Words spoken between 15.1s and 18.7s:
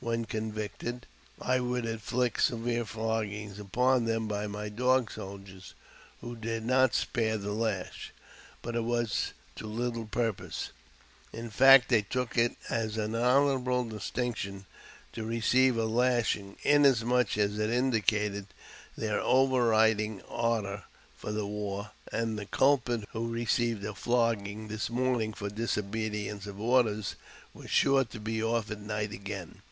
to receive a lashing, inasmuch as it indicated